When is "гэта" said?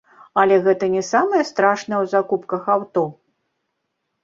0.67-0.85